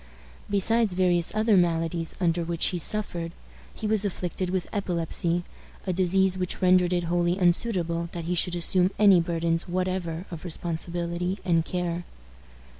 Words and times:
Besides 0.49 0.93
various 0.93 1.31
other 1.35 1.55
maladies 1.55 2.15
under 2.19 2.43
which 2.43 2.65
he 2.69 2.79
suffered, 2.79 3.33
he 3.71 3.85
was 3.85 4.03
afflicted 4.03 4.49
with 4.49 4.67
epilepsy, 4.73 5.43
a 5.85 5.93
disease 5.93 6.39
which 6.39 6.59
rendered 6.59 6.91
it 6.91 7.03
wholly 7.03 7.37
unsuitable 7.37 8.09
that 8.13 8.25
he 8.25 8.33
should 8.33 8.55
assume 8.55 8.89
any 8.97 9.21
burdens 9.21 9.67
whatever 9.69 10.25
of 10.31 10.43
responsibility 10.43 11.37
and 11.45 11.65
care. 11.65 12.03